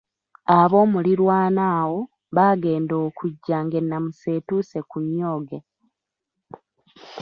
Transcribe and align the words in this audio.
Aboomuliraano 0.57 1.61
awo 1.79 1.99
baagenda 2.35 2.93
okujja 3.05 3.57
ng’ennamusa 3.65 4.27
etuuse 4.37 4.79
ku 4.89 4.97
nnyooge. 5.03 5.59